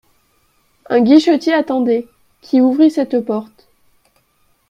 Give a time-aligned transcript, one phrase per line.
[0.89, 2.07] Un guichetier attendait,
[2.41, 3.67] qui ouvrit cette porte.